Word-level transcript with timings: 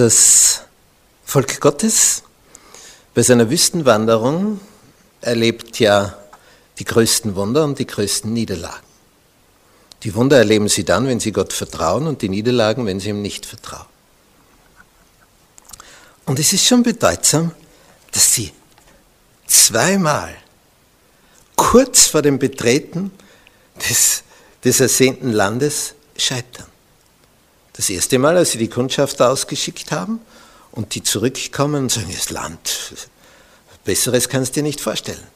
Das 0.00 0.62
Volk 1.26 1.60
Gottes 1.60 2.22
bei 3.12 3.20
seiner 3.20 3.50
Wüstenwanderung 3.50 4.58
erlebt 5.20 5.78
ja 5.78 6.16
die 6.78 6.86
größten 6.86 7.36
Wunder 7.36 7.64
und 7.64 7.78
die 7.78 7.86
größten 7.86 8.32
Niederlagen. 8.32 8.86
Die 10.02 10.14
Wunder 10.14 10.38
erleben 10.38 10.70
sie 10.70 10.84
dann, 10.84 11.06
wenn 11.06 11.20
sie 11.20 11.32
Gott 11.32 11.52
vertrauen 11.52 12.06
und 12.06 12.22
die 12.22 12.30
Niederlagen, 12.30 12.86
wenn 12.86 12.98
sie 12.98 13.10
ihm 13.10 13.20
nicht 13.20 13.44
vertrauen. 13.44 13.84
Und 16.24 16.38
es 16.38 16.54
ist 16.54 16.64
schon 16.64 16.82
bedeutsam, 16.82 17.52
dass 18.10 18.32
sie 18.32 18.52
zweimal 19.46 20.34
kurz 21.56 22.06
vor 22.06 22.22
dem 22.22 22.38
Betreten 22.38 23.10
des, 23.86 24.22
des 24.64 24.80
ersehnten 24.80 25.30
Landes 25.30 25.92
scheitern. 26.16 26.69
Das 27.80 27.88
erste 27.88 28.18
Mal, 28.18 28.36
als 28.36 28.50
sie 28.50 28.58
die 28.58 28.68
Kundschafter 28.68 29.30
ausgeschickt 29.30 29.90
haben 29.90 30.20
und 30.70 30.94
die 30.94 31.02
zurückkommen 31.02 31.84
und 31.84 31.90
sagen, 31.90 32.12
das 32.14 32.28
Land, 32.28 32.94
besseres 33.84 34.28
kannst 34.28 34.54
du 34.54 34.60
dir 34.60 34.64
nicht 34.64 34.82
vorstellen. 34.82 35.26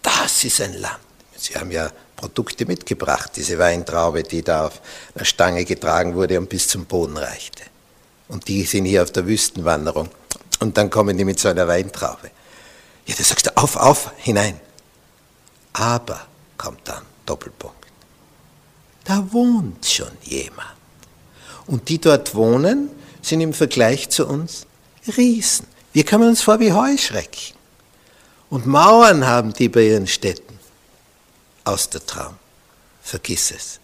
Das 0.00 0.42
ist 0.42 0.62
ein 0.62 0.72
Land. 0.72 0.96
Sie 1.36 1.54
haben 1.54 1.70
ja 1.70 1.92
Produkte 2.16 2.64
mitgebracht, 2.64 3.32
diese 3.36 3.58
Weintraube, 3.58 4.22
die 4.22 4.40
da 4.40 4.68
auf 4.68 4.80
einer 5.14 5.26
Stange 5.26 5.66
getragen 5.66 6.14
wurde 6.14 6.38
und 6.38 6.48
bis 6.48 6.66
zum 6.66 6.86
Boden 6.86 7.18
reichte. 7.18 7.64
Und 8.28 8.48
die 8.48 8.62
sind 8.62 8.86
hier 8.86 9.02
auf 9.02 9.12
der 9.12 9.26
Wüstenwanderung. 9.26 10.08
Und 10.60 10.78
dann 10.78 10.88
kommen 10.88 11.18
die 11.18 11.26
mit 11.26 11.40
so 11.40 11.48
einer 11.50 11.68
Weintraube. 11.68 12.30
Ja, 13.04 13.14
da 13.18 13.22
sagst 13.22 13.48
du, 13.48 13.56
auf, 13.58 13.76
auf, 13.76 14.12
hinein. 14.16 14.58
Aber, 15.74 16.22
kommt 16.56 16.88
dann, 16.88 17.02
Doppelpunkt. 17.26 17.86
Da 19.04 19.30
wohnt 19.30 19.84
schon 19.84 20.12
jemand. 20.22 20.81
Und 21.66 21.88
die 21.88 22.00
dort 22.00 22.34
wohnen, 22.34 22.90
sind 23.22 23.40
im 23.40 23.52
Vergleich 23.52 24.08
zu 24.10 24.26
uns 24.26 24.66
Riesen. 25.16 25.66
Wir 25.92 26.04
kommen 26.04 26.28
uns 26.28 26.42
vor 26.42 26.60
wie 26.60 26.72
Heuschrecken. 26.72 27.54
Und 28.50 28.66
Mauern 28.66 29.26
haben 29.26 29.52
die 29.52 29.68
bei 29.68 29.82
ihren 29.88 30.06
Städten. 30.06 30.58
Aus 31.64 31.88
der 31.90 32.04
Traum. 32.04 32.36
Vergiss 33.02 33.50
es. 33.50 33.80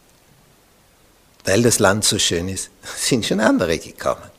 Weil 1.44 1.62
das 1.62 1.78
Land 1.78 2.04
so 2.04 2.18
schön 2.18 2.48
ist, 2.48 2.70
sind 2.96 3.24
schon 3.24 3.40
andere 3.40 3.78
gekommen. 3.78 4.30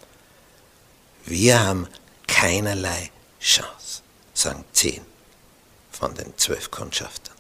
Wir 1.26 1.60
haben 1.60 1.88
keinerlei 2.28 3.12
Chance, 3.40 4.02
sagen 4.34 4.64
zehn 4.74 5.02
von 5.92 6.14
den 6.14 6.34
zwölf 6.38 6.72
Kundschaftern. 6.72 7.36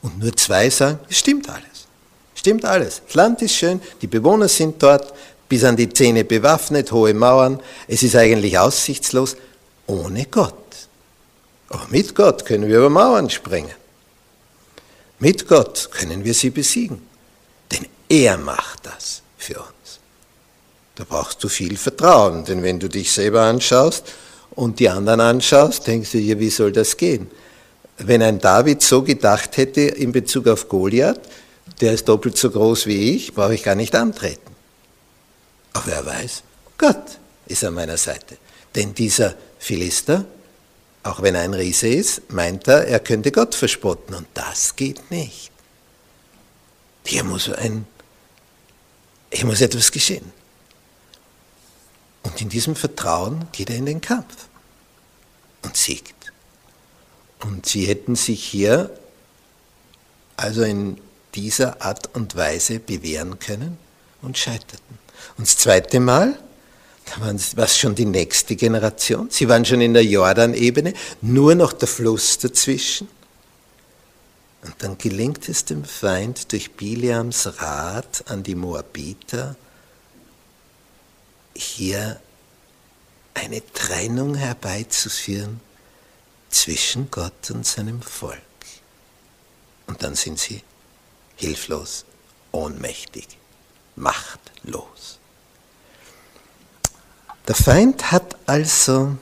Und 0.00 0.18
nur 0.18 0.36
zwei 0.36 0.68
sagen, 0.70 0.98
es 1.08 1.18
stimmt 1.18 1.48
alles. 1.48 1.86
Stimmt 2.34 2.64
alles. 2.64 3.02
Das 3.06 3.14
Land 3.14 3.40
ist 3.42 3.54
schön, 3.54 3.80
die 4.00 4.06
Bewohner 4.06 4.48
sind 4.48 4.82
dort, 4.82 5.14
bis 5.52 5.64
an 5.64 5.76
die 5.76 5.90
Zähne 5.90 6.24
bewaffnet, 6.24 6.92
hohe 6.92 7.12
Mauern. 7.12 7.60
Es 7.86 8.02
ist 8.02 8.16
eigentlich 8.16 8.58
aussichtslos 8.58 9.36
ohne 9.86 10.24
Gott. 10.24 10.54
Aber 11.68 11.86
mit 11.90 12.14
Gott 12.14 12.46
können 12.46 12.68
wir 12.68 12.78
über 12.78 12.88
Mauern 12.88 13.28
sprengen. 13.28 13.76
Mit 15.18 15.46
Gott 15.46 15.90
können 15.92 16.24
wir 16.24 16.32
sie 16.32 16.48
besiegen. 16.48 17.02
Denn 17.70 17.86
er 18.08 18.38
macht 18.38 18.86
das 18.86 19.20
für 19.36 19.58
uns. 19.58 20.00
Da 20.94 21.04
brauchst 21.06 21.44
du 21.44 21.50
viel 21.50 21.76
Vertrauen, 21.76 22.46
denn 22.46 22.62
wenn 22.62 22.80
du 22.80 22.88
dich 22.88 23.12
selber 23.12 23.42
anschaust 23.42 24.04
und 24.52 24.80
die 24.80 24.88
anderen 24.88 25.20
anschaust, 25.20 25.86
denkst 25.86 26.12
du 26.12 26.18
dir, 26.18 26.38
wie 26.38 26.48
soll 26.48 26.72
das 26.72 26.96
gehen? 26.96 27.30
Wenn 27.98 28.22
ein 28.22 28.38
David 28.38 28.80
so 28.80 29.02
gedacht 29.02 29.58
hätte 29.58 29.82
in 29.82 30.12
Bezug 30.12 30.48
auf 30.48 30.70
Goliath, 30.70 31.20
der 31.82 31.92
ist 31.92 32.08
doppelt 32.08 32.38
so 32.38 32.48
groß 32.48 32.86
wie 32.86 33.14
ich, 33.14 33.34
brauche 33.34 33.54
ich 33.54 33.62
gar 33.62 33.74
nicht 33.74 33.94
antreten. 33.94 34.51
Aber 35.72 35.86
wer 35.86 36.06
weiß, 36.06 36.42
Gott 36.78 37.18
ist 37.46 37.64
an 37.64 37.74
meiner 37.74 37.96
Seite. 37.96 38.38
Denn 38.74 38.94
dieser 38.94 39.34
Philister, 39.58 40.24
auch 41.02 41.22
wenn 41.22 41.34
er 41.34 41.42
ein 41.42 41.54
Riese 41.54 41.88
ist, 41.88 42.32
meint 42.32 42.68
er, 42.68 42.86
er 42.86 43.00
könnte 43.00 43.32
Gott 43.32 43.54
verspotten. 43.54 44.14
Und 44.14 44.28
das 44.34 44.76
geht 44.76 45.10
nicht. 45.10 45.50
Hier 47.04 47.24
muss, 47.24 47.50
ein, 47.50 47.86
hier 49.32 49.46
muss 49.46 49.60
etwas 49.60 49.90
geschehen. 49.90 50.32
Und 52.22 52.40
in 52.40 52.48
diesem 52.48 52.76
Vertrauen 52.76 53.48
geht 53.52 53.70
er 53.70 53.76
in 53.76 53.86
den 53.86 54.00
Kampf 54.00 54.46
und 55.62 55.76
siegt. 55.76 56.32
Und 57.40 57.66
sie 57.66 57.86
hätten 57.86 58.14
sich 58.14 58.44
hier 58.44 58.96
also 60.36 60.62
in 60.62 60.98
dieser 61.34 61.82
Art 61.82 62.14
und 62.14 62.36
Weise 62.36 62.78
bewähren 62.78 63.38
können 63.38 63.78
und 64.22 64.38
scheiterten. 64.38 64.98
Und 65.36 65.46
das 65.46 65.56
zweite 65.56 66.00
Mal, 66.00 66.38
da 67.06 67.20
war 67.20 67.64
es 67.64 67.78
schon 67.78 67.94
die 67.94 68.04
nächste 68.06 68.56
Generation. 68.56 69.28
Sie 69.30 69.48
waren 69.48 69.64
schon 69.64 69.80
in 69.80 69.92
der 69.92 70.04
Jordanebene, 70.04 70.94
nur 71.20 71.54
noch 71.54 71.72
der 71.72 71.88
Fluss 71.88 72.38
dazwischen. 72.38 73.08
Und 74.62 74.74
dann 74.78 74.96
gelingt 74.96 75.48
es 75.48 75.64
dem 75.64 75.84
Feind 75.84 76.52
durch 76.52 76.72
Biliams 76.72 77.60
Rat 77.60 78.24
an 78.28 78.42
die 78.44 78.54
Moabiter, 78.54 79.56
hier 81.54 82.20
eine 83.34 83.62
Trennung 83.72 84.34
herbeizuführen 84.34 85.60
zwischen 86.48 87.10
Gott 87.10 87.50
und 87.50 87.66
seinem 87.66 88.00
Volk. 88.02 88.38
Und 89.86 90.02
dann 90.02 90.14
sind 90.14 90.38
sie 90.38 90.62
hilflos, 91.36 92.04
ohnmächtig, 92.52 93.26
machtlos. 93.96 95.18
Der 97.48 97.51
Feind 97.62 98.10
hat 98.10 98.36
also 98.46 99.16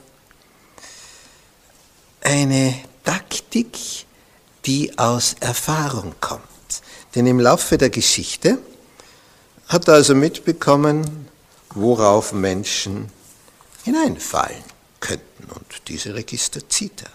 eine 2.21 2.73
Taktik, 3.03 3.77
die 4.65 4.97
aus 4.97 5.35
Erfahrung 5.39 6.15
kommt. 6.19 6.41
Denn 7.13 7.27
im 7.27 7.39
Laufe 7.39 7.77
der 7.77 7.91
Geschichte 7.91 8.57
hat 9.67 9.87
er 9.87 9.93
also 9.93 10.15
mitbekommen, 10.15 11.29
worauf 11.75 12.33
Menschen 12.33 13.11
hineinfallen 13.83 14.63
könnten. 14.99 15.43
Und 15.51 15.87
diese 15.87 16.15
Register 16.15 16.67
zieht 16.67 17.03
er. 17.03 17.11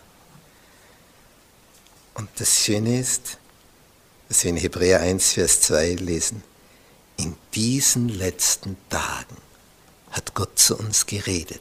Und 2.15 2.29
das 2.37 2.65
Schöne 2.65 3.01
ist, 3.01 3.39
dass 4.29 4.45
wir 4.45 4.51
in 4.51 4.59
Hebräer 4.59 5.01
1, 5.01 5.33
Vers 5.33 5.61
2 5.63 5.95
lesen, 5.95 6.45
in 7.17 7.35
diesen 7.53 8.11
letzten 8.11 8.77
Tagen 8.89 9.39
hat 10.17 10.35
Gott 10.35 10.59
zu 10.59 10.77
uns 10.77 11.07
geredet. 11.07 11.61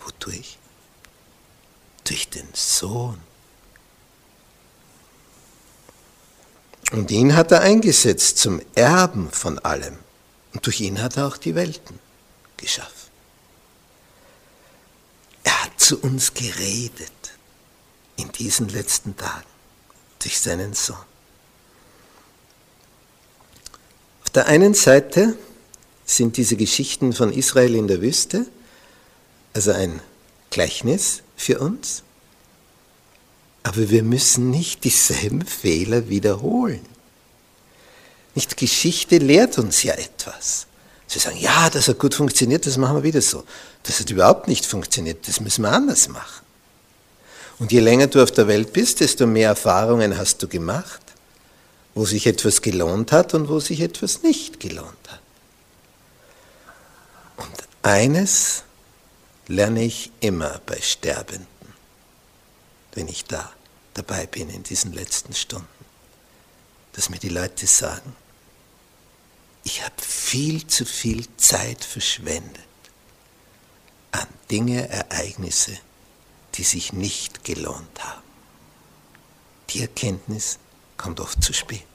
Wodurch? 0.00 0.58
Durch 2.04 2.28
den 2.30 2.48
Sohn. 2.54 3.20
Und 6.92 7.10
ihn 7.10 7.34
hat 7.34 7.50
er 7.50 7.62
eingesetzt 7.62 8.38
zum 8.38 8.62
Erben 8.76 9.30
von 9.32 9.58
allem. 9.58 9.98
Und 10.54 10.64
durch 10.64 10.80
ihn 10.80 11.02
hat 11.02 11.16
er 11.16 11.26
auch 11.26 11.36
die 11.36 11.56
Welten 11.56 11.98
geschaffen. 12.56 13.10
Er 15.42 15.64
hat 15.64 15.80
zu 15.80 15.98
uns 15.98 16.32
geredet 16.32 17.12
in 18.16 18.30
diesen 18.32 18.68
letzten 18.68 19.16
Tagen 19.16 19.46
durch 20.20 20.40
seinen 20.40 20.74
Sohn. 20.74 20.96
der 24.36 24.46
einen 24.46 24.74
Seite 24.74 25.34
sind 26.06 26.36
diese 26.36 26.56
Geschichten 26.56 27.12
von 27.12 27.32
Israel 27.32 27.74
in 27.74 27.88
der 27.88 28.00
Wüste, 28.00 28.46
also 29.52 29.72
ein 29.72 30.00
Gleichnis 30.50 31.22
für 31.36 31.58
uns. 31.58 32.02
Aber 33.64 33.90
wir 33.90 34.04
müssen 34.04 34.50
nicht 34.50 34.84
dieselben 34.84 35.44
Fehler 35.44 36.08
wiederholen. 36.08 36.86
Nicht 38.36 38.56
Geschichte 38.56 39.18
lehrt 39.18 39.58
uns 39.58 39.82
ja 39.82 39.94
etwas. 39.94 40.66
Sie 41.08 41.18
sagen, 41.18 41.38
ja, 41.38 41.68
das 41.70 41.88
hat 41.88 41.98
gut 41.98 42.14
funktioniert, 42.14 42.66
das 42.66 42.76
machen 42.76 42.96
wir 42.96 43.02
wieder 43.02 43.22
so. 43.22 43.44
Das 43.82 43.98
hat 43.98 44.10
überhaupt 44.10 44.46
nicht 44.46 44.66
funktioniert, 44.66 45.26
das 45.26 45.40
müssen 45.40 45.62
wir 45.62 45.72
anders 45.72 46.08
machen. 46.08 46.44
Und 47.58 47.72
je 47.72 47.80
länger 47.80 48.06
du 48.06 48.22
auf 48.22 48.30
der 48.30 48.48
Welt 48.48 48.72
bist, 48.72 49.00
desto 49.00 49.26
mehr 49.26 49.48
Erfahrungen 49.48 50.16
hast 50.16 50.42
du 50.42 50.48
gemacht, 50.48 51.00
wo 51.94 52.04
sich 52.04 52.26
etwas 52.26 52.60
gelohnt 52.60 53.12
hat 53.12 53.34
und 53.34 53.48
wo 53.48 53.58
sich 53.58 53.80
etwas 53.80 54.22
nicht 54.22 54.60
gelohnt 54.60 54.92
hat. 55.08 55.20
Eines 57.86 58.64
lerne 59.46 59.84
ich 59.84 60.10
immer 60.18 60.60
bei 60.66 60.80
Sterbenden, 60.80 61.46
wenn 62.94 63.06
ich 63.06 63.24
da 63.26 63.52
dabei 63.94 64.26
bin 64.26 64.50
in 64.50 64.64
diesen 64.64 64.92
letzten 64.92 65.32
Stunden, 65.36 65.68
dass 66.94 67.10
mir 67.10 67.20
die 67.20 67.28
Leute 67.28 67.68
sagen, 67.68 68.16
ich 69.62 69.84
habe 69.84 70.02
viel 70.02 70.66
zu 70.66 70.84
viel 70.84 71.28
Zeit 71.36 71.84
verschwendet 71.84 72.64
an 74.10 74.26
Dinge, 74.50 74.88
Ereignisse, 74.88 75.78
die 76.54 76.64
sich 76.64 76.92
nicht 76.92 77.44
gelohnt 77.44 78.02
haben. 78.02 78.26
Die 79.70 79.82
Erkenntnis 79.82 80.58
kommt 80.96 81.20
oft 81.20 81.40
zu 81.40 81.52
spät. 81.52 81.86